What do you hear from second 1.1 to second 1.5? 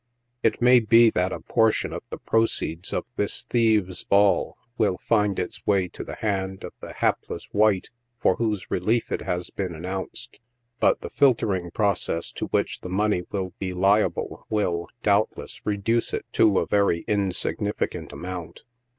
that a